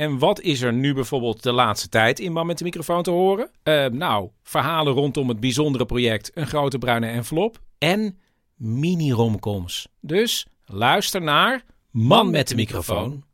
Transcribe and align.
En 0.00 0.18
wat 0.18 0.40
is 0.40 0.60
er 0.60 0.72
nu 0.72 0.94
bijvoorbeeld 0.94 1.42
de 1.42 1.52
laatste 1.52 1.88
tijd 1.88 2.18
in 2.18 2.32
Man 2.32 2.46
met 2.46 2.58
de 2.58 2.64
microfoon 2.64 3.02
te 3.02 3.10
horen? 3.10 3.50
Eh, 3.62 3.86
nou, 3.86 4.28
verhalen 4.42 4.92
rondom 4.92 5.28
het 5.28 5.40
bijzondere 5.40 5.86
project 5.86 6.30
Een 6.34 6.46
Grote 6.46 6.78
Bruine 6.78 7.06
Envelop 7.06 7.58
en 7.78 8.18
mini-romcoms. 8.56 9.88
Dus 10.00 10.46
luister 10.64 11.22
naar 11.22 11.62
Man 11.90 12.30
met 12.30 12.48
de 12.48 12.54
microfoon. 12.54 13.24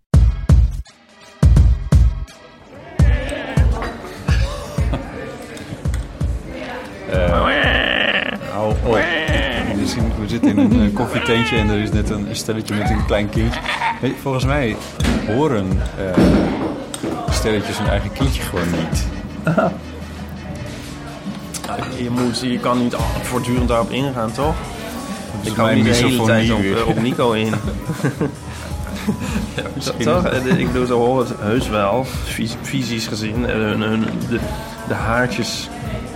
Hou 8.51 8.70
op. 8.70 8.80
We, 8.83 9.86
zien- 9.86 10.20
we 10.20 10.28
zitten 10.28 10.51
in 10.51 10.58
een 10.58 10.89
eh, 10.89 10.95
koffietentje 10.95 11.56
en 11.56 11.69
er 11.69 11.78
is 11.83 11.91
net 11.92 12.11
een 12.11 12.36
stelletje 12.36 12.75
met 12.75 12.91
een 12.91 13.06
klein 13.06 13.28
kindje. 13.28 13.61
Volgens 14.20 14.45
mij 14.45 14.77
horen 15.27 15.69
eh, 15.99 16.23
stelletjes 17.31 17.79
hun 17.79 17.87
eigen 17.89 18.13
kindje 18.13 18.43
gewoon 18.43 18.67
niet. 18.71 19.05
Je, 21.99 22.11
moet, 22.11 22.41
je 22.41 22.59
kan 22.59 22.79
niet 22.79 22.95
voortdurend 23.23 23.69
daarop 23.69 23.91
ingaan, 23.91 24.33
toch? 24.33 24.55
Ik 25.43 25.53
kan 25.55 25.65
mijn 25.65 25.77
niet 25.77 25.85
de 25.87 25.95
hele 25.95 26.25
tijd 26.25 26.51
op, 26.53 26.61
eh, 26.63 26.87
op 26.89 27.01
Nico 27.03 27.33
in. 27.45 27.55
Misschien 29.75 30.05
toch? 30.05 30.25
Eh, 30.27 30.59
Ik 30.59 30.67
bedoel, 30.73 30.87
ze 30.87 30.93
horen 30.93 31.27
het 31.27 31.37
heus 31.41 31.69
wel, 31.69 32.05
fys- 32.25 32.57
fysisch 32.63 33.07
gezien. 33.07 33.45
Hun, 33.45 33.81
hun, 33.81 34.05
de, 34.29 34.39
de, 34.89 34.95
haartjes, 34.95 35.69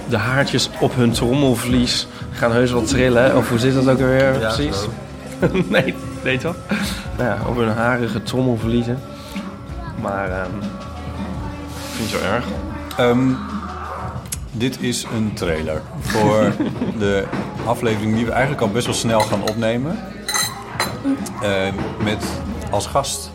de 0.08 0.16
haartjes 0.16 0.70
op 0.80 0.94
hun 0.96 1.10
trommelvlies 1.10 2.06
gaan 2.32 2.52
heus 2.52 2.70
wel 2.72 2.82
trillen. 2.82 3.36
Of 3.36 3.48
hoe 3.48 3.58
zit 3.58 3.74
dat 3.74 3.88
ook 3.88 4.00
alweer 4.00 4.32
precies? 4.38 4.76
nee, 5.68 5.94
nee 6.24 6.38
toch? 6.38 6.56
Nou 7.16 7.28
ja, 7.28 7.38
op 7.48 7.56
hun 7.56 7.68
harige 7.68 8.22
trommelvliezen. 8.22 8.98
Maar 10.00 10.30
ehm 10.30 10.56
ik 11.90 11.96
vind 11.96 12.10
het 12.10 12.20
zo 12.20 12.26
erg. 12.34 12.44
Ehm, 12.96 13.32
dit 14.52 14.80
is 14.80 15.06
een 15.14 15.32
trailer 15.34 15.82
voor 16.00 16.52
de 16.98 17.24
aflevering 17.66 18.14
die 18.14 18.24
we 18.24 18.30
eigenlijk 18.30 18.62
al 18.62 18.70
best 18.70 18.86
wel 18.86 18.94
snel 18.94 19.20
gaan 19.20 19.42
opnemen. 19.42 19.98
Eh, 21.42 21.68
met 22.04 22.24
als 22.70 22.86
gast 22.86 23.30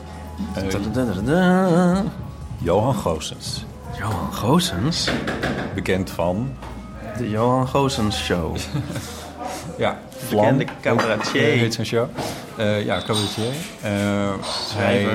eh. 0.55 1.99
Johan 2.57 2.95
Goossens. 2.95 3.65
Johan 3.97 4.33
Goossens? 4.33 5.09
Bekend 5.75 6.09
van... 6.09 6.51
De 7.17 7.29
Johan 7.29 7.67
Goossens 7.67 8.23
Show. 8.23 8.55
Ja, 9.77 9.99
Bekende 10.29 10.65
Vlam. 10.65 10.75
cabaretier. 10.81 11.41
Heet 11.41 11.73
zijn 11.73 11.87
show. 11.87 12.07
Eh, 12.57 12.85
ja, 12.85 13.01
cabaretier. 13.05 13.53
Eh, 13.81 14.33
hij 14.75 15.07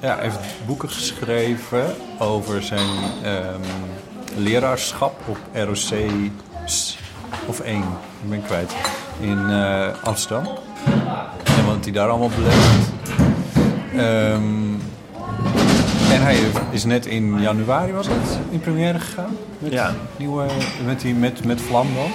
ja, 0.00 0.16
heeft 0.18 0.38
boeken 0.66 0.88
geschreven 0.90 1.94
over 2.18 2.62
zijn 2.62 2.88
ehm, 3.22 3.60
leraarschap 4.36 5.14
op 5.26 5.38
ROC 5.52 6.10
of 7.46 7.60
1, 7.60 7.78
ik 8.22 8.30
ben 8.30 8.42
kwijt, 8.42 8.72
in 9.20 9.50
eh, 9.50 9.86
Amsterdam. 10.04 10.44
En 11.44 11.66
wat 11.66 11.84
hij 11.84 11.92
daar 11.92 12.08
allemaal 12.08 12.30
beleeft. 12.36 12.90
Ehm, 13.96 14.72
en 16.12 16.22
hij 16.22 16.38
is 16.70 16.84
net 16.84 17.06
in 17.06 17.40
januari, 17.40 17.92
was 17.92 18.06
het, 18.06 18.38
in 18.50 18.60
première 18.60 18.98
gegaan. 18.98 19.36
Met, 19.58 19.72
Ja. 19.72 19.94
nieuwe, 20.16 20.46
met, 20.84 21.00
die, 21.00 21.14
met, 21.14 21.44
met 21.44 21.60
Vlam 21.60 21.86
dan. 21.94 22.10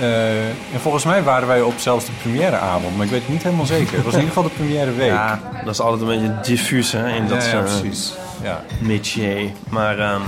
Eh, 0.00 0.46
en 0.48 0.80
volgens 0.80 1.04
mij 1.04 1.22
waren 1.22 1.48
wij 1.48 1.60
op 1.60 1.78
zelfs 1.78 2.04
de 2.04 2.12
premièreavond, 2.22 2.96
maar 2.96 3.04
ik 3.04 3.10
weet 3.10 3.20
het 3.20 3.30
niet 3.30 3.42
helemaal 3.42 3.66
zeker. 3.66 3.94
Het 3.94 4.04
was 4.04 4.14
in 4.14 4.20
ieder 4.20 4.34
geval 4.34 4.50
de 4.50 4.56
première 4.56 4.92
week. 4.92 5.10
Ja, 5.10 5.40
dat 5.64 5.74
is 5.74 5.80
altijd 5.80 6.00
een 6.00 6.06
beetje 6.06 6.34
diffuus 6.42 6.92
hè, 6.92 7.08
in 7.08 7.28
dat 7.28 7.44
ja, 7.44 7.50
ja, 7.50 7.58
eh, 7.58 7.80
precies. 7.80 8.12
Ja. 8.42 8.60
métier. 8.78 9.50
Maar 9.68 9.98
ehm, 9.98 10.20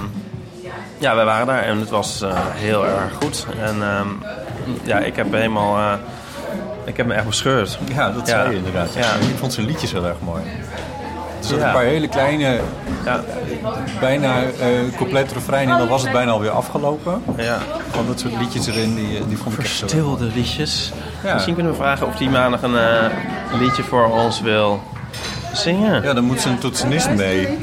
ja, 0.99 1.15
wij 1.15 1.25
waren 1.25 1.47
daar 1.47 1.63
en 1.63 1.79
het 1.79 1.91
was 1.91 2.23
eh, 2.23 2.31
heel 2.37 2.87
erg 2.87 3.13
goed. 3.23 3.47
En 3.61 3.83
ehm, 3.83 4.09
ja, 4.83 4.99
ik 4.99 5.17
heb 5.17 5.33
helemaal... 5.33 5.99
ik 6.85 6.97
heb 6.97 7.07
me 7.07 7.15
echt 7.15 7.27
bescheurd. 7.27 7.79
ja, 7.95 8.11
dat 8.11 8.29
zei 8.29 8.51
je 8.51 8.57
inderdaad. 8.57 8.95
Ja. 8.95 9.15
Ik 9.15 9.37
vond 9.39 9.53
zijn 9.53 9.67
liedjes 9.67 9.93
heel 9.93 10.07
erg 10.07 10.21
mooi. 10.21 10.43
Er 11.43 11.49
zaten 11.49 11.59
Ja. 11.59 11.67
een 11.67 11.73
paar 11.73 11.83
hele 11.85 12.09
kleine, 12.09 12.61
Ja, 13.05 13.21
bijna 14.01 14.35
eh 14.43 14.97
complete 14.97 15.35
refrein 15.35 15.71
en 15.71 15.79
dan 15.79 15.89
was 15.89 16.03
het 16.03 16.13
bijna 16.13 16.31
alweer 16.31 16.51
afgelopen. 16.51 17.23
ja. 17.37 17.59
Van 17.91 18.07
dat 18.07 18.21
soort 18.21 18.33
liedjes 18.39 18.67
erin, 18.67 18.95
die, 18.95 19.27
die 19.29 19.37
vond 19.39 19.55
ik 19.55 19.61
echt 19.61 19.71
zo... 19.77 19.87
Verstilde 19.87 20.25
liedjes. 20.35 20.93
Ja. 21.25 21.33
Misschien 21.35 21.55
kunnen 21.55 21.73
we 21.73 21.79
vragen 21.79 22.07
of 22.07 22.17
die 22.17 22.31
maandag 22.31 22.63
een 22.63 22.77
eh, 22.79 23.05
liedje 23.61 23.83
voor 23.83 24.05
ons 24.11 24.41
wil 24.41 24.83
zingen. 25.53 26.03
Ja, 26.03 26.13
dan 26.13 26.25
moet 26.25 26.41
zijn 26.41 26.59
toetsenist 26.59 27.11
mee. 27.11 27.59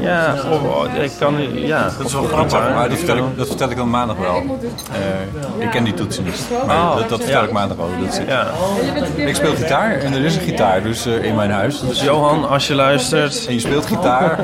Ja, 0.00 0.34
oh, 0.50 0.94
ik 0.94 1.10
kan... 1.18 1.34
Ja, 1.54 1.90
Dat 1.98 2.06
is 2.06 2.12
wel 2.12 2.22
grappig, 2.22 2.74
maar 2.74 2.88
dat 2.88 2.98
vertel, 2.98 3.16
ik, 3.16 3.22
dat 3.36 3.46
vertel 3.46 3.70
ik 3.70 3.76
dan 3.76 3.90
maandag 3.90 4.16
wel. 4.16 4.58
Eh, 4.92 5.64
ik 5.64 5.70
ken 5.70 5.84
die 5.84 5.94
toetsenist, 5.94 6.44
maar 6.66 6.76
Oh, 6.76 6.96
dat, 6.96 7.08
dat 7.08 7.20
vertel 7.20 7.40
ja. 7.40 7.46
ik 7.46 7.52
maandag 7.52 7.76
wel. 7.76 7.86
hoe 7.86 8.04
Dat 8.04 8.14
zit. 8.14 8.28
Ja. 8.28 8.46
Ik 9.16 9.34
speel 9.34 9.54
gitaar 9.54 9.92
en 9.92 10.12
er 10.12 10.24
is 10.24 10.36
een 10.36 10.42
gitaar 10.42 10.82
dus 10.82 11.06
eh, 11.06 11.24
in 11.24 11.34
mijn 11.34 11.50
huis. 11.50 11.80
Dus 11.80 12.02
Johan, 12.02 12.48
als 12.48 12.66
je 12.66 12.74
luistert... 12.74 13.46
En 13.46 13.54
je 13.54 13.60
speelt 13.60 13.86
gitaar. 13.86 14.38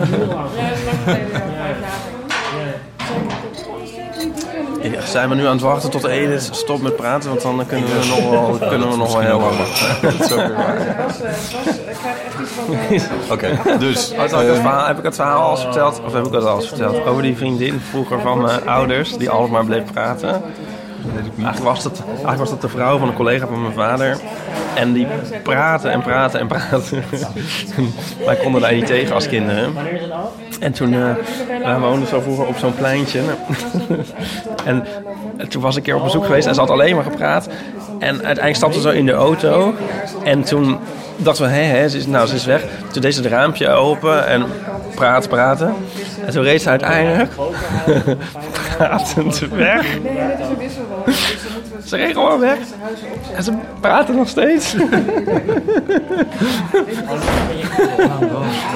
Zijn 5.06 5.28
we 5.28 5.34
nu 5.34 5.46
aan 5.46 5.52
het 5.52 5.60
wachten 5.60 5.90
tot 5.90 6.04
Edith 6.04 6.48
stopt 6.52 6.82
met 6.82 6.96
praten? 6.96 7.28
Want 7.28 7.42
dan 7.42 7.66
kunnen 7.66 7.88
we 7.88 8.06
nog 8.08 8.30
wel, 8.30 8.58
kunnen 8.70 8.90
we 8.90 8.96
nog 8.96 9.12
wel 9.12 9.20
heel 9.20 9.40
lang 9.40 9.56
wachten. 9.56 9.88
Dat 10.18 10.20
is 10.20 10.32
ook 10.32 10.46
weer 10.46 10.56
waar. 10.56 11.06
Oké, 13.32 13.78
dus... 13.78 14.14
Had 14.14 14.32
ik 14.32 14.48
het 14.48 14.56
verhaal, 14.56 14.86
heb 14.86 14.98
ik 14.98 15.04
het 15.04 15.14
verhaal 15.14 15.42
al 15.42 15.50
eens 15.50 15.60
verteld? 15.60 16.00
Of 16.04 16.12
heb 16.12 16.26
ik 16.26 16.32
het 16.32 16.44
al 16.44 16.56
eens 16.56 16.68
verteld? 16.68 17.06
Over 17.06 17.22
die 17.22 17.36
vriendin 17.36 17.80
vroeger 17.90 18.20
van 18.20 18.40
mijn 18.40 18.68
ouders, 18.68 19.16
die 19.16 19.30
altijd 19.30 19.52
maar 19.52 19.64
bleef 19.64 19.92
praten. 19.92 20.42
Eigenlijk 21.14 21.58
was, 21.58 21.82
dat, 21.82 22.02
was 22.36 22.50
dat 22.50 22.60
de 22.60 22.68
vrouw 22.68 22.98
van 22.98 23.08
een 23.08 23.14
collega 23.14 23.46
van 23.46 23.62
mijn 23.62 23.74
vader. 23.74 24.18
En 24.74 24.92
die 24.92 25.06
praten 25.42 25.90
en 25.90 26.02
praten 26.02 26.40
en 26.40 26.46
praten. 26.46 27.04
Wij 28.26 28.36
konden 28.36 28.60
daar 28.60 28.74
niet 28.74 28.86
tegen 28.86 29.14
als 29.14 29.28
kinderen. 29.28 29.74
En 30.60 30.72
toen, 30.72 30.94
eh 30.94 31.14
wij 31.62 31.78
woonden 31.78 32.08
zo 32.08 32.20
vroeger 32.20 32.46
op 32.46 32.56
zo'n 32.56 32.74
pleintje. 32.74 33.20
en 34.64 34.86
toen 35.48 35.62
was 35.62 35.72
ik 35.72 35.78
een 35.78 35.82
keer 35.82 35.96
op 35.96 36.02
bezoek 36.02 36.24
geweest 36.24 36.46
en 36.46 36.54
ze 36.54 36.60
had 36.60 36.70
alleen 36.70 36.94
maar 36.94 37.04
gepraat. 37.04 37.48
En 37.98 38.14
uiteindelijk 38.14 38.56
stapte 38.56 38.80
ze 38.80 38.96
in 38.96 39.06
de 39.06 39.12
auto. 39.12 39.74
En 40.24 40.42
toen 40.42 40.78
dachten 41.16 41.44
we, 41.44 41.50
hé, 41.50 41.88
ze 41.88 41.96
is, 41.96 42.06
nou, 42.06 42.26
ze 42.26 42.34
is 42.34 42.44
weg. 42.44 42.64
Toen 42.92 43.02
deed 43.02 43.14
ze 43.14 43.22
het 43.22 43.30
raampje 43.30 43.68
open 43.68 44.26
en 44.26 44.44
praten, 44.94 45.28
praten. 45.28 45.74
En 46.26 46.32
toen 46.32 46.42
reed 46.42 46.62
ze 46.62 46.68
uiteindelijk 46.68 47.30
pratend 48.76 49.38
weg. 49.38 49.86
Ze 51.84 51.96
reed 51.96 52.12
gewoon 52.12 52.40
weg. 52.40 52.58
En 53.36 53.42
ze 53.42 53.52
praten 53.80 54.16
nog 54.16 54.28
steeds. 54.28 54.74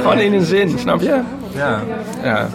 gewoon 0.00 0.18
in 0.18 0.32
een 0.32 0.44
zin, 0.44 0.78
snap 0.78 1.00
je? 1.00 1.20
Ja, 1.54 1.80
Ja. 2.22 2.48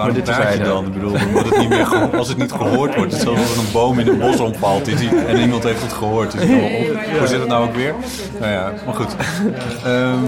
Waarom 0.00 0.14
dit 0.14 0.26
dit 0.26 0.34
praat 0.36 0.52
je 0.56 0.62
dan? 0.62 0.86
Ik 0.86 0.92
bedoel, 0.92 1.12
omdat 1.26 1.44
het 1.44 1.58
niet 1.58 1.68
meer 1.68 1.86
geho- 1.86 2.16
als 2.16 2.28
het 2.28 2.36
niet 2.38 2.52
gehoord 2.52 2.94
wordt. 2.94 3.12
Het 3.12 3.20
is 3.22 3.28
alsof 3.28 3.52
er 3.54 3.58
een 3.66 3.72
boom 3.72 3.98
in 3.98 4.08
een 4.08 4.18
bos 4.18 4.40
omvalt 4.40 4.86
is 4.88 4.96
die- 4.98 5.24
en 5.26 5.36
iemand 5.38 5.62
heeft 5.62 5.82
het 5.82 5.92
gehoord. 5.92 6.32
Dus, 6.32 6.42
oh, 6.42 6.48
hoe 7.18 7.26
zit 7.26 7.38
het 7.40 7.48
nou 7.48 7.64
ook 7.68 7.74
weer? 7.74 7.94
Nou 8.40 8.52
ja, 8.52 8.72
maar 8.86 8.94
goed. 8.94 9.14
Ehm, 9.84 10.18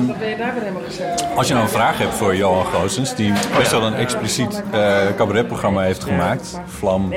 als 1.37 1.47
je 1.49 1.53
nou 1.53 1.65
een 1.67 1.73
vraag 1.73 1.99
hebt 1.99 2.15
voor 2.15 2.37
Johan 2.37 2.65
Goossens, 2.67 3.15
die 3.15 3.33
best 3.57 3.71
wel 3.71 3.83
een 3.83 3.95
expliciet 3.95 4.63
eh 4.71 4.97
cabaretprogramma 5.17 5.81
heeft 5.83 6.05
gemaakt. 6.05 6.61
Vlam. 6.67 7.13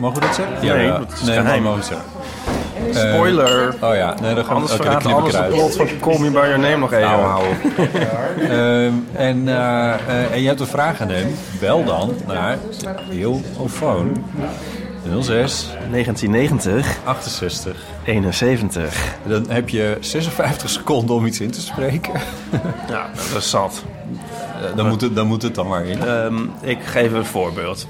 Mogen 0.00 0.20
we 0.20 0.26
dat 0.26 0.34
zeggen? 0.34 0.54
Nee, 0.76 0.86
ja. 0.86 0.98
dat 0.98 1.12
is 1.12 1.22
nee, 1.22 1.60
mogen 1.60 1.78
we 1.78 1.84
zeggen. 1.84 2.06
Spoiler. 2.90 3.74
Oh 3.80 3.94
ja, 3.94 4.14
nee, 4.20 4.34
dan 4.34 4.44
gaan 4.44 4.54
we 4.54 4.60
Anders 4.60 4.72
oké, 4.72 4.82
dan 4.82 5.00
verraadt 5.00 5.20
alles 5.20 5.32
de 5.32 5.38
eruit. 5.38 5.52
plot 5.52 5.76
van 5.76 5.88
Call 6.00 6.18
Me 6.18 6.30
By 6.30 6.36
Your 6.36 6.58
Name 6.58 6.76
nog 6.76 6.92
even. 6.92 7.08
Nou, 7.08 7.22
hou 7.22 7.44
op. 7.48 7.56
Ehm, 8.42 8.92
en, 9.12 9.48
eh, 9.48 9.92
eh, 9.92 10.32
en 10.32 10.40
je 10.40 10.46
hebt 10.46 10.60
een 10.60 10.66
vraag 10.66 11.00
aan 11.00 11.08
hem. 11.08 11.34
Bel 11.60 11.84
dan 11.84 12.14
naar 12.26 12.58
Eeuwofoon 13.10 14.24
06 15.20 15.68
1990, 15.90 16.98
68. 17.04 17.76
71. 18.04 19.14
Dan 19.26 19.44
heb 19.48 19.68
je 19.68 19.96
56 20.00 20.70
seconden 20.70 21.16
om 21.16 21.26
iets 21.26 21.40
in 21.40 21.50
te 21.50 21.60
spreken. 21.60 22.12
Ja, 22.88 23.10
dat 23.32 23.42
is 23.42 23.50
zat. 23.50 23.84
Eh, 24.70 24.76
dan, 24.76 24.88
moet 24.88 25.00
het, 25.00 25.16
dan 25.16 25.26
moet 25.26 25.42
het 25.42 25.54
dan 25.54 25.66
maar 25.68 25.84
in. 25.84 26.02
Ehm, 26.02 26.34
ik 26.60 26.78
geef 26.84 27.12
een 27.12 27.24
voorbeeld. 27.24 27.86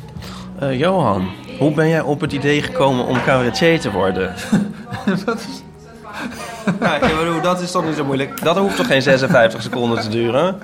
Eh, 0.58 0.78
Johan, 0.78 1.28
hoe 1.58 1.72
ben 1.72 1.88
jij 1.88 2.00
op 2.00 2.20
het 2.20 2.32
idee 2.32 2.62
gekomen 2.62 3.06
om 3.06 3.22
cabaretier 3.24 3.80
te 3.80 3.90
worden? 3.90 4.34
ja, 6.80 6.94
ik 6.94 7.16
bedoel, 7.18 7.40
dat 7.40 7.60
is 7.60 7.70
toch 7.70 7.84
niet 7.84 7.96
zo 7.96 8.04
moeilijk? 8.04 8.42
Dat 8.44 8.56
hoeft 8.56 8.76
toch 8.76 8.86
geen 8.86 9.02
56 9.02 9.62
seconden 9.62 10.00
te 10.00 10.08
duren? 10.08 10.58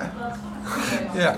Ja, 1.15 1.37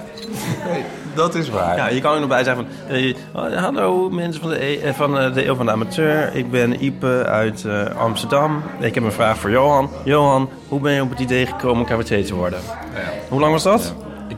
dat 1.14 1.34
is 1.34 1.48
waar. 1.48 1.76
Ja, 1.76 1.88
je 1.88 2.00
kan 2.00 2.14
er 2.14 2.20
nog 2.20 2.28
bij 2.28 2.44
zeggen 2.44 2.66
van... 2.86 2.96
eh, 2.96 3.14
oh, 3.34 3.56
hallo 3.62 4.10
mensen 4.10 4.40
van 4.40 4.50
de, 4.50 4.64
E- 4.64 4.78
eh, 4.80 4.94
van 4.94 5.18
eh, 5.18 5.34
de 5.34 5.46
Eeuw 5.46 5.54
van 5.54 5.66
de 5.66 5.72
Amateur. 5.72 6.34
Ik 6.34 6.50
ben 6.50 6.84
Ipe 6.84 7.24
uit 7.26 7.64
eh, 7.64 7.84
Amsterdam. 7.96 8.62
Ik 8.80 8.94
heb 8.94 9.04
een 9.04 9.12
vraag 9.12 9.38
voor 9.38 9.50
Johan. 9.50 9.90
Johan, 10.04 10.48
hoe 10.68 10.80
ben 10.80 10.92
je 10.92 11.02
op 11.02 11.10
het 11.10 11.18
idee 11.20 11.46
gekomen 11.46 11.80
om 11.80 11.84
cabaretier 11.86 12.26
te 12.26 12.34
worden? 12.34 12.58
Ja. 12.94 13.00
Hoe 13.28 13.40
lang 13.40 13.52
was 13.52 13.62
dat? 13.62 13.94
Ik, 14.28 14.36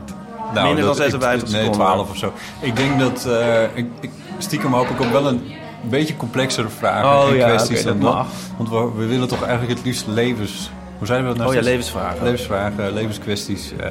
nou, 0.53 0.65
Minder 0.67 0.85
dan 0.85 0.95
dat- 0.95 1.05
ik- 1.05 1.11
56 1.11 1.49
Nee, 1.51 1.61
seconden. 1.61 1.85
12 1.87 2.09
of 2.09 2.17
zo. 2.17 2.33
Ik 2.59 2.75
denk 2.75 2.99
dat... 2.99 3.25
eh, 3.25 3.63
ik, 3.73 3.85
ik, 3.99 4.09
stiekem 4.37 4.73
hoop 4.73 4.87
ik 4.89 4.99
op 5.01 5.11
wel 5.11 5.27
een 5.27 5.51
beetje 5.89 6.17
complexere 6.17 6.69
vragen 6.69 7.09
Oh 7.09 7.29
en 7.29 7.35
ja, 7.35 7.47
kwesties 7.47 7.83
dan 7.83 7.99
dat 7.99 8.13
mag. 8.13 8.27
Want 8.57 8.69
we, 8.69 8.91
we 9.01 9.05
willen 9.05 9.27
toch 9.27 9.43
eigenlijk 9.43 9.77
het 9.77 9.85
liefst 9.85 10.07
levens... 10.07 10.71
Hoe 10.97 11.07
zeiden 11.07 11.31
we 11.31 11.37
dat 11.37 11.45
nou? 11.47 11.57
Oh 11.57 11.63
ja, 11.63 11.69
levensvragen. 11.69 12.23
Levensvragen, 12.23 12.93
levenskwesties 12.93 13.73
eh, 13.75 13.89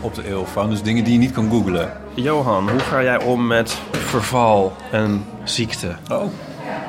op 0.00 0.14
de 0.14 0.28
eeuwfoon. 0.28 0.70
Dus 0.70 0.82
dingen 0.82 1.04
die 1.04 1.12
je 1.12 1.18
niet 1.18 1.32
kan 1.32 1.50
googlen. 1.50 1.92
Johan, 2.14 2.70
hoe 2.70 2.80
ga 2.80 3.02
jij 3.02 3.22
om 3.22 3.46
met 3.46 3.78
verval 3.90 4.76
en 4.90 5.24
ziekte? 5.44 5.96
Oh, 6.10 6.24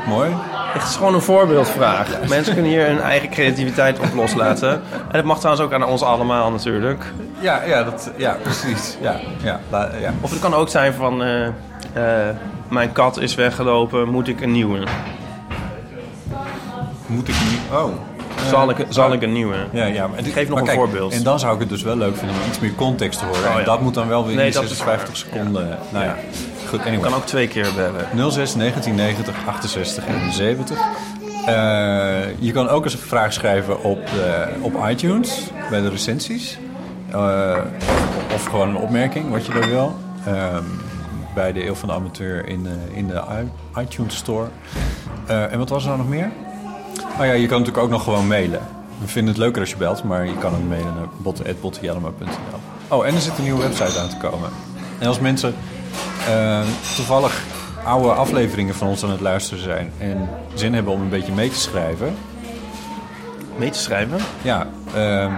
mooi. 0.08 0.30
Het 0.74 0.84
is 0.84 0.96
gewoon 0.96 1.14
een 1.14 1.22
voorbeeldvraag. 1.22 2.08
Mensen 2.30 2.54
kunnen 2.54 2.72
hier 2.72 2.86
hun 2.86 3.02
eigen 3.02 3.30
creativiteit 3.30 4.00
op 4.00 4.14
loslaten. 4.16 4.72
En 4.72 4.82
dat 5.12 5.24
mag 5.24 5.38
trouwens 5.40 5.66
ook 5.66 5.74
aan 5.74 5.84
ons 5.86 6.02
allemaal 6.02 6.52
natuurlijk. 6.52 7.04
Ja, 7.40 7.64
ja, 7.64 7.84
dat, 7.84 8.12
ja 8.18 8.38
precies. 8.44 8.98
Ja, 9.02 9.16
ja, 9.44 9.60
ja. 10.02 10.14
Of 10.22 10.30
het 10.32 10.40
kan 10.40 10.54
ook 10.54 10.70
zijn 10.70 10.94
van... 10.94 11.24
eh, 11.24 11.46
eh, 11.48 12.36
mijn 12.68 12.92
kat 12.92 13.20
is 13.20 13.36
weggelopen, 13.36 14.10
moet 14.10 14.28
ik 14.28 14.42
een 14.42 14.52
nieuwe? 14.52 14.80
Moet 17.06 17.28
ik 17.28 17.36
niet... 17.50 17.60
Oh. 17.72 17.92
Zal 18.50 18.70
ik, 18.70 18.86
zal 18.90 19.14
ik 19.14 19.22
een 19.22 19.32
nieuwe? 19.32 19.56
Ja, 19.72 19.86
ja, 19.86 20.08
maar 20.08 20.24
dit- 20.24 20.34
Geef 20.34 20.44
nog 20.48 20.50
maar 20.50 20.60
een 20.60 20.66
kijk, 20.66 20.78
voorbeeld. 20.80 21.14
En 21.14 21.24
dan 21.24 21.40
zou 21.40 21.54
ik 21.54 21.60
het 21.60 21.70
dus 21.70 21.82
wel 21.82 21.98
leuk 21.98 22.18
vinden 22.18 22.36
om 22.36 22.48
iets 22.50 22.60
meer 22.60 22.76
context 22.76 23.20
te 23.20 23.26
horen. 23.26 23.40
Oh, 23.44 23.52
ja. 23.54 23.60
En 23.60 23.66
dat 23.66 23.82
moet 23.82 23.94
dan 23.94 24.08
wel 24.08 24.26
weer 24.26 24.36
Nee, 24.36 24.46
in 24.48 24.52
dat 24.54 24.64
is 24.64 24.70
56 24.78 25.18
seconden. 25.18 25.78
Nou 25.90 26.06
ja, 26.06 26.16
goed. 26.70 27.02
Kan 27.02 27.14
ook 27.14 27.26
twee 27.26 27.48
keer 27.48 27.68
bellen. 27.76 28.32
06 28.32 28.54
1990 28.54 29.36
68 29.48 30.08
71. 30.08 30.78
Eh, 31.46 32.40
je 32.40 32.52
kan 32.52 32.70
ook 32.70 32.84
eens 32.84 32.94
een 32.94 33.00
vraag 33.00 33.34
schrijven 33.34 33.84
op, 33.84 34.06
de, 34.06 34.48
op 34.62 34.86
iTunes 34.90 35.52
bij 35.70 35.82
de 35.82 35.90
recensies. 35.90 36.58
Eh, 37.12 37.58
of 38.34 38.46
gewoon 38.46 38.70
een 38.70 38.78
opmerking, 38.78 39.30
wat 39.30 39.46
je 39.46 39.54
dan 39.54 39.70
wil. 39.70 39.96
Ehm, 40.26 40.64
bij 41.34 41.54
de 41.54 41.66
Eeuw 41.66 41.76
van 41.76 41.90
de 41.90 41.96
Amateur 41.96 42.48
in 42.48 42.64
de, 42.64 42.76
in 42.94 43.08
de 43.08 43.22
iTunes 43.78 44.16
Store. 44.16 44.48
Eh, 45.26 45.52
en 45.52 45.58
wat 45.58 45.70
was 45.70 45.82
er 45.82 45.88
nou 45.88 46.02
nog 46.02 46.10
meer? 46.10 46.32
Oh 47.20 47.26
ja, 47.26 47.32
je 47.32 47.48
kan 47.48 47.60
natuurlijk 47.60 47.84
ook 47.84 47.92
nog 47.92 48.04
gewoon 48.04 48.28
mailen. 48.28 48.62
We 49.02 49.08
vinden 49.08 49.34
het 49.34 49.42
leuker 49.42 49.62
als 49.62 49.70
je 49.70 49.78
belt, 49.78 50.04
maar 50.04 50.26
je 50.26 50.38
kan 50.38 50.54
hem 50.54 50.68
mailen 50.68 50.94
naar 50.96 51.08
botten.bottenjellema.nl. 51.18 52.98
Oh, 52.98 53.06
en 53.06 53.16
er 53.16 53.22
zit 53.22 53.38
een 53.38 53.44
nieuwe 53.44 53.62
website 53.62 54.00
aan 54.00 54.10
te 54.10 54.18
komen. 54.18 54.50
En 55.00 55.08
als 55.08 55.20
mensen 55.20 55.56
eh, 56.30 56.60
toevallig 56.96 57.42
oude 57.84 58.10
afleveringen 58.12 58.76
van 58.76 58.88
ons 58.88 59.04
aan 59.04 59.10
het 59.12 59.20
luisteren 59.22 59.64
zijn... 59.64 59.92
en 59.98 60.30
zin 60.54 60.74
hebben 60.74 60.94
om 60.94 61.02
een 61.02 61.10
beetje 61.10 61.32
mee 61.32 61.50
te 61.50 61.60
schrijven... 61.60 62.16
Mee 63.58 63.70
te 63.70 63.80
schrijven? 63.80 64.18
Ja, 64.42 64.68
ehm, 64.96 65.32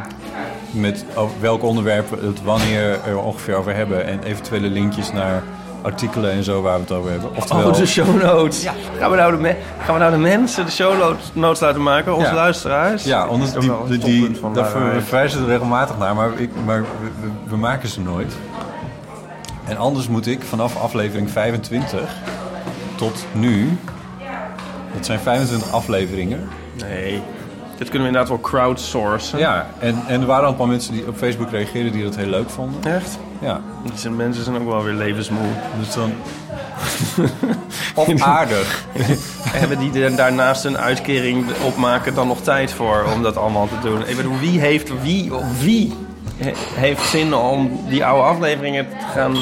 met 0.72 1.06
over 1.16 1.36
welke 1.40 1.66
onderwerpen 1.66 2.26
het 2.28 2.44
wanneer 2.44 3.00
er 3.08 3.20
ongeveer 3.20 3.56
over 3.56 3.76
hebben... 3.76 4.06
en 4.06 4.24
eventuele 4.24 4.68
linkjes 4.68 5.12
naar 5.12 5.44
artikelen 5.82 6.32
en 6.32 6.44
zo 6.44 6.62
waar 6.62 6.74
we 6.76 6.82
het 6.82 6.92
over 6.92 7.12
hebben. 7.12 7.30
Oftewel, 7.36 7.68
Oh, 7.70 7.76
de 7.78 7.86
show 7.86 8.22
notes. 8.24 8.66
Gaan, 9.00 9.10
we 9.12 9.16
nou 9.16 9.32
de 9.32 9.38
me- 9.42 9.56
gaan 9.86 9.94
we 9.94 10.00
nou 10.00 10.12
de 10.12 10.18
mensen 10.18 10.66
de 10.66 10.72
show 10.72 10.94
notes- 11.34 11.60
laten 11.60 11.84
maken? 11.84 12.14
Onze 12.16 12.28
Ja. 12.28 12.34
luisteraars? 12.34 13.04
Ja, 13.04 13.28
is 13.30 13.52
die, 13.52 13.70
wel 13.70 13.82
een 13.82 13.90
die, 13.90 14.00
die, 14.00 14.40
daar 14.54 14.70
verwijzen 15.06 15.46
we 15.46 15.52
regelmatig 15.52 15.98
naar, 15.98 16.16
maar, 16.16 16.30
ik, 16.36 16.50
maar 16.66 16.82
we, 16.82 16.88
we- 17.22 17.50
we 17.50 17.58
maken 17.58 17.90
ze 17.90 18.02
nooit. 18.02 18.34
En 19.68 19.78
anders 19.78 20.08
moet 20.08 20.28
ik 20.28 20.42
vanaf 20.44 20.78
aflevering 20.78 21.31
25 21.31 22.10
tot 22.96 23.25
nu, 23.31 23.78
dat 24.94 25.06
zijn 25.06 25.19
25 25.19 25.72
afleveringen. 25.72 26.50
Nee. 26.74 27.22
Dit 27.78 27.90
kunnen 27.90 28.08
we 28.12 28.18
inderdaad 28.18 28.28
wel 28.30 28.52
crowdsourcen. 28.52 29.40
Ja, 29.40 29.68
en, 29.80 30.04
en 30.08 30.22
er 30.22 30.28
waren 30.28 30.46
al 30.46 30.52
een 30.52 30.58
paar 30.58 30.68
mensen 30.68 30.94
die 30.94 31.08
op 31.08 31.18
Facebook 31.18 31.50
reageerden 31.52 31.92
die 31.92 32.04
dat 32.04 32.16
heel 32.16 32.28
leuk 32.28 32.50
vonden. 32.50 32.94
Echt? 32.94 33.19
Ja, 33.40 33.62
Die 33.84 33.92
zijn, 33.96 34.16
mensen 34.16 34.44
zijn 34.44 34.56
ook 34.56 34.68
wel 34.68 34.84
weer 34.84 34.94
levensmoe. 34.94 35.48
dus 35.80 35.94
dan... 35.94 36.13
Of 37.96 38.22
aardig. 38.22 38.86
Hebben 39.62 39.80
die 39.80 40.04
er 40.04 40.16
daarnaast 40.16 40.63
een 40.66 40.78
uitkering 40.78 41.46
opmaken 41.66 42.13
dan 42.13 42.28
nog 42.28 42.42
tijd 42.42 42.72
voor 42.74 43.06
om 43.16 43.24
dat 43.24 43.38
allemaal 43.38 43.68
te 43.68 43.88
doen? 43.88 44.08
Ik 44.08 44.16
bedoel, 44.16 44.40
wie 44.40 44.60
heeft, 44.60 45.02
wie, 45.02 45.31
wie 45.60 45.94
heeft 46.74 47.06
zin 47.06 47.34
om 47.34 47.80
die 47.90 48.06
oude 48.06 48.24
afleveringen 48.24 48.88
te 48.90 49.06
gaan 49.14 49.36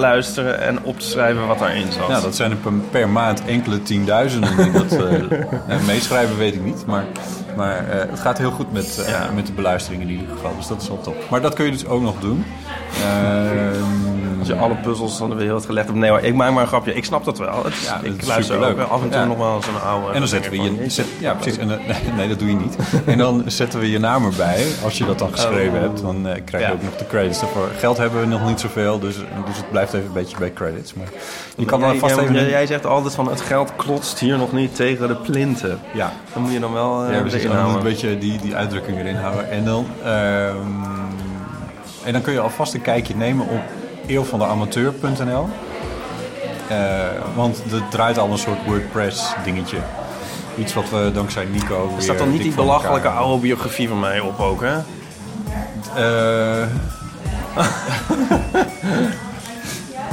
luisteren 0.00 0.60
en 0.60 0.82
op 0.82 0.98
te 0.98 1.06
schrijven 1.06 1.46
wat 1.46 1.58
daarin 1.58 1.92
zat? 1.92 2.08
Ja, 2.08 2.20
dat 2.20 2.36
zijn 2.36 2.50
er 2.50 2.56
per, 2.56 2.72
per 2.90 3.08
maand 3.08 3.44
enkele 3.44 3.82
tienduizenden 3.82 4.56
die 4.56 4.70
dat 4.70 4.92
eh, 4.92 4.98
nou, 5.68 5.82
meeschrijven, 5.86 6.36
weet 6.36 6.54
ik 6.54 6.64
niet. 6.64 6.86
Maar, 6.86 7.04
maar 7.56 7.88
eh, 7.88 8.10
het 8.10 8.20
gaat 8.20 8.38
heel 8.38 8.50
goed 8.50 8.72
met, 8.72 8.98
eh, 9.06 9.08
Ja. 9.12 9.30
met 9.34 9.46
de 9.46 9.52
beluistering 9.52 10.02
in 10.02 10.10
ieder 10.10 10.26
geval. 10.34 10.56
Dus 10.56 10.66
dat 10.66 10.82
is 10.82 10.88
wel 10.88 11.00
top. 11.00 11.16
Maar 11.30 11.40
dat 11.40 11.54
kun 11.54 11.64
je 11.64 11.70
dus 11.70 11.86
ook 11.86 12.02
nog 12.02 12.20
doen. 12.20 12.44
Ehm, 13.02 14.19
je 14.54 14.60
alle 14.62 14.74
puzzels 14.74 15.16
van 15.16 15.30
de 15.30 15.36
wereld 15.36 15.64
gelegd 15.66 15.86
hebt. 15.86 15.98
Nee 15.98 16.10
hoor, 16.10 16.20
ik 16.20 16.34
maak 16.34 16.52
maar 16.52 16.62
een 16.62 16.68
grapje. 16.68 16.94
Ik 16.94 17.04
snap 17.04 17.24
dat 17.24 17.38
wel. 17.38 17.64
Het, 17.64 17.74
Ja, 17.84 18.00
ik 18.02 18.20
is 18.22 18.26
luister 18.26 18.56
ook 18.56 18.62
superleuk. 18.64 18.88
af 18.88 19.02
en 19.02 19.10
toe 19.10 19.24
nog 19.24 19.36
wel 19.36 19.54
een 19.56 19.80
oude... 19.88 20.12
en 20.12 20.18
dan 20.18 20.28
zetten 20.28 20.50
we 20.50 20.62
je... 20.62 20.90
Zet, 20.90 21.06
ja, 21.18 21.34
precies. 21.34 21.58
En, 21.58 21.68
nee, 22.16 22.28
dat 22.28 22.38
doe 22.38 22.48
je 22.48 22.54
niet. 22.56 22.76
En 23.06 23.18
dan 23.18 23.42
zetten 23.46 23.80
we 23.80 23.90
je 23.90 23.98
naam 23.98 24.24
erbij. 24.24 24.66
Als 24.84 24.98
je 24.98 25.04
dat 25.04 25.18
dan 25.18 25.30
geschreven 25.32 25.74
Oh. 25.74 25.80
hebt, 25.80 26.00
dan 26.02 26.28
eh, 26.28 26.40
krijg 26.44 26.66
je 26.66 26.72
ook 26.72 26.82
nog 26.82 26.96
de 26.96 27.06
credits 27.06 27.40
ervoor. 27.40 27.68
Geld 27.78 27.96
hebben 27.96 28.20
we 28.20 28.26
nog 28.26 28.46
niet 28.48 28.60
zoveel, 28.60 28.98
dus, 28.98 29.14
dus 29.16 29.56
het 29.56 29.70
blijft 29.70 29.92
even 29.92 30.06
een 30.06 30.12
beetje 30.12 30.36
bij 30.38 30.52
credits. 30.52 30.94
Maar 30.94 31.06
je 31.56 31.64
kan 31.64 31.80
dan 31.80 31.96
vast 31.98 32.16
even... 32.16 32.48
jij 32.48 32.66
zegt 32.66 32.86
altijd 32.86 33.14
van 33.14 33.28
het 33.28 33.40
geld 33.40 33.72
klotst 33.76 34.18
hier 34.18 34.38
nog 34.38 34.52
niet 34.52 34.74
tegen 34.76 35.08
de 35.08 35.14
plinten. 35.16 35.78
Ja, 35.94 36.12
Dan 36.32 36.42
moet 36.42 36.52
je 36.52 36.60
dan 36.60 36.72
wel 36.72 37.04
eh 37.04 37.12
Ja, 37.14 37.20
precies. 37.20 37.38
erin 37.38 37.48
Dan 37.56 37.56
moet 37.64 37.70
houden. 37.72 37.86
een 37.86 37.92
beetje 37.92 38.18
die, 38.18 38.38
die 38.40 38.54
uitdrukking 38.56 38.98
erin 38.98 39.16
houden. 39.16 39.50
En 39.50 39.64
dan, 39.64 39.86
ehm, 40.04 40.56
en 42.04 42.12
dan 42.12 42.22
kun 42.22 42.32
je 42.32 42.40
alvast 42.40 42.74
een 42.74 42.82
kijkje 42.82 43.14
nemen 43.16 43.46
op 43.48 43.60
eeuwvandeamateur.nl. 44.10 45.48
Eh 46.68 47.08
want 47.34 47.62
er 47.72 47.82
draait 47.90 48.18
al 48.18 48.30
een 48.30 48.38
soort 48.38 48.58
WordPress 48.66 49.32
dingetje. 49.44 49.78
Iets 50.56 50.74
wat 50.74 50.90
we 50.90 51.10
dankzij 51.14 51.44
Nico 51.44 51.92
Er 51.96 52.02
staat 52.02 52.18
dan 52.18 52.30
niet 52.30 52.42
die 52.42 52.54
belachelijke 52.54 53.08
oude 53.08 53.40
biografie 53.40 53.88
van 53.88 54.00
mij 54.00 54.20
op 54.20 54.40
ook, 54.40 54.62
hè? 54.62 54.76
Eh, 55.94 56.66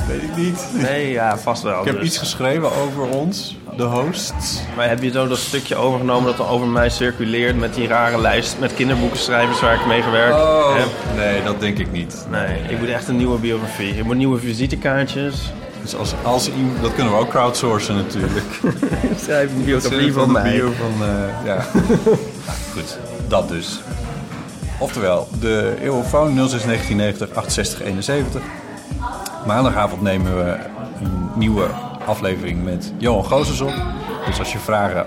weet 0.07 0.23
ik 0.23 0.35
niet. 0.35 0.67
Nee, 0.73 1.11
ja, 1.11 1.37
vast 1.37 1.63
wel. 1.63 1.79
Ik 1.79 1.85
heb 1.85 1.95
dus. 1.95 2.05
iets 2.05 2.17
geschreven 2.17 2.75
over 2.75 3.03
ons, 3.03 3.57
de 3.77 3.83
hosts. 3.83 4.61
Maar 4.75 4.89
heb 4.89 5.03
je 5.03 5.11
zo 5.11 5.27
dat 5.27 5.37
stukje 5.37 5.75
overgenomen 5.75 6.25
dat 6.25 6.45
er 6.45 6.51
over 6.51 6.67
mij 6.67 6.89
circuleert 6.89 7.57
met 7.57 7.73
die 7.73 7.87
rare 7.87 8.21
lijst 8.21 8.59
met 8.59 8.73
kinderboekenschrijvers 8.73 9.59
waar 9.59 9.73
ik 9.73 9.85
mee 9.85 10.01
gewerkt 10.01 10.37
heb? 10.77 10.87
nee, 11.15 11.43
dat 11.43 11.59
denk 11.59 11.77
ik 11.77 11.91
niet. 11.91 12.25
Nee, 12.29 12.59
ik 12.69 12.79
moet 12.79 12.89
echt 12.89 13.07
een 13.07 13.15
nieuwe 13.15 13.39
biografie. 13.39 13.97
Ik 13.97 14.03
moet 14.03 14.15
nieuwe 14.15 14.39
visitekaartjes. 14.39 15.51
Dus 15.81 15.95
als, 15.95 16.13
als 16.23 16.51
iemand, 16.51 16.81
dat 16.81 16.93
kunnen 16.95 17.13
we 17.13 17.19
ook 17.19 17.29
crowdsourcen 17.29 17.95
natuurlijk. 17.95 18.45
Schrijf 19.23 19.49
een 19.51 19.65
biografie 19.65 20.13
van 20.13 20.23
van 20.23 20.31
mij. 20.31 20.51
bio 20.51 20.71
van, 20.71 21.07
eh, 21.07 21.45
ja. 21.45 21.55
Nou, 22.45 22.57
goed, 22.73 22.97
dat 23.27 23.47
dus. 23.47 23.79
Oftewel, 24.79 25.27
de 25.39 25.75
Eeuwofoon 25.81 26.27
06 26.27 26.63
1990 26.63 27.35
68 27.35 27.81
71. 27.81 28.41
Maandagavond 29.45 30.01
nemen 30.01 30.37
we 30.37 30.57
een 31.01 31.29
nieuwe 31.35 31.67
aflevering 32.07 32.63
met 32.63 32.93
Johan 32.97 33.23
Gozes 33.23 33.61
op. 33.61 33.73
Dus 34.25 34.39
als 34.39 34.51
je 34.51 34.59
vragen 34.59 35.05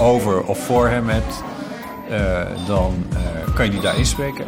over 0.00 0.42
of 0.42 0.58
voor 0.58 0.88
hem 0.88 1.08
hebt, 1.08 1.42
eh, 2.10 2.66
dan 2.66 3.06
eh, 3.10 3.54
kan 3.54 3.64
je 3.64 3.70
die 3.70 3.80
daar 3.80 3.98
inspreken. 3.98 4.44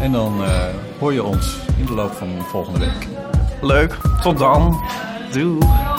En 0.00 0.12
dan 0.12 0.44
eh, 0.44 0.50
hoor 0.98 1.12
je 1.12 1.22
ons 1.22 1.58
in 1.78 1.86
de 1.86 1.94
loop 1.94 2.12
van 2.12 2.28
volgende 2.48 2.78
week. 2.78 3.08
Leuk. 3.60 3.96
Tot 4.22 4.38
dan. 4.38 4.80
Doei. 5.32 5.91